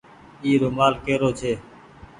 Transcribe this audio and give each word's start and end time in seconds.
اي 0.43 0.51
رومآل 0.61 0.93
ڪي 1.05 1.15
رو 1.21 1.29
ڇي۔ 1.39 1.53